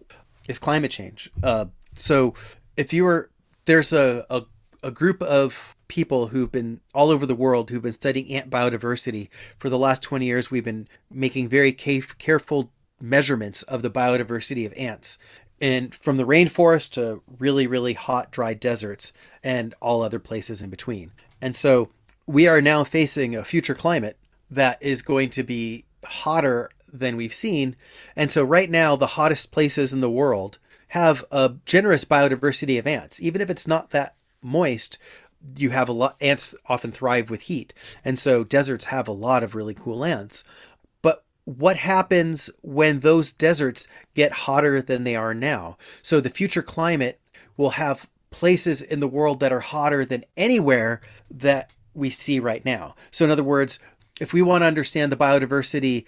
[0.49, 1.31] is climate change.
[1.43, 2.35] Uh, so
[2.77, 3.31] if you were
[3.67, 4.43] there's a, a
[4.83, 9.29] a group of people who've been all over the world who've been studying ant biodiversity
[9.59, 14.73] for the last 20 years we've been making very careful measurements of the biodiversity of
[14.75, 15.19] ants
[15.61, 20.71] and from the rainforest to really really hot dry deserts and all other places in
[20.71, 21.91] between and so
[22.27, 24.17] we are now facing a future climate
[24.51, 27.77] that is going to be hotter than we've seen
[28.17, 30.59] and so right now the hottest places in the world
[30.89, 34.99] have a generous biodiversity of ants even if it's not that moist,
[35.57, 37.73] you have a lot ants often thrive with heat.
[38.05, 40.45] And so deserts have a lot of really cool ants.
[41.03, 45.77] But what happens when those deserts get hotter than they are now?
[46.03, 47.21] So the future climate
[47.57, 51.01] will have places in the world that are hotter than anywhere
[51.31, 52.95] that we see right now.
[53.11, 53.79] So in other words,
[54.21, 56.05] if we want to understand the biodiversity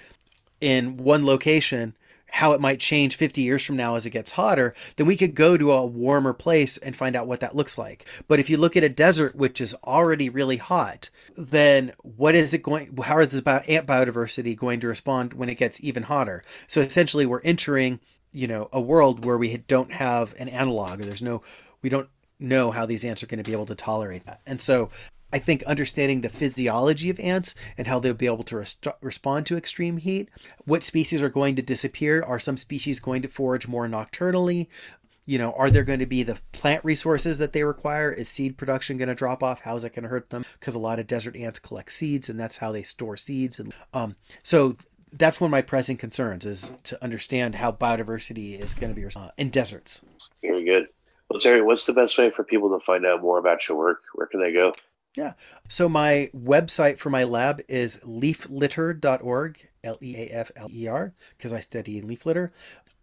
[0.61, 1.97] in one location,
[2.33, 5.35] how it might change 50 years from now as it gets hotter, then we could
[5.35, 8.07] go to a warmer place and find out what that looks like.
[8.27, 12.55] But if you look at a desert which is already really hot, then what is
[12.55, 16.43] it going how is the ant biodiversity going to respond when it gets even hotter?
[16.67, 18.01] So essentially we're entering,
[18.33, 21.43] you know, a world where we don't have an analog there's no
[21.83, 22.09] we don't
[22.39, 24.41] know how these ants are going to be able to tolerate that.
[24.47, 24.89] And so
[25.33, 29.47] I think understanding the physiology of ants and how they'll be able to rest- respond
[29.47, 30.29] to extreme heat,
[30.65, 34.69] what species are going to disappear, are some species going to forage more nocturnally?
[35.25, 38.11] You know, are there going to be the plant resources that they require?
[38.11, 39.61] Is seed production going to drop off?
[39.61, 40.45] How is that going to hurt them?
[40.59, 43.61] Because a lot of desert ants collect seeds, and that's how they store seeds.
[43.61, 44.77] And um, so
[45.13, 49.07] that's one of my pressing concerns is to understand how biodiversity is going to be
[49.15, 50.03] uh, in deserts.
[50.43, 50.89] Very good.
[51.29, 54.03] Well, Terry, what's the best way for people to find out more about your work?
[54.15, 54.75] Where can they go?
[55.17, 55.33] Yeah.
[55.69, 61.13] So my website for my lab is leaflitter.org, L E A F L E R,
[61.37, 62.53] because I study leaf litter.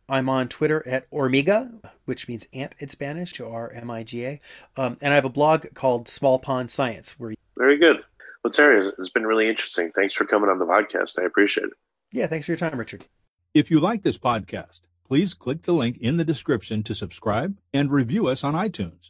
[0.07, 1.71] I'm on Twitter at Ormiga,
[2.05, 4.41] which means ant in Spanish, O R M I G A.
[4.75, 7.19] Um, and I have a blog called Small Pond Science.
[7.19, 7.97] Where Very good.
[8.43, 9.91] Well, Terry, it's been really interesting.
[9.91, 11.19] Thanks for coming on the podcast.
[11.19, 11.73] I appreciate it.
[12.11, 13.05] Yeah, thanks for your time, Richard.
[13.53, 17.91] If you like this podcast, please click the link in the description to subscribe and
[17.91, 19.09] review us on iTunes.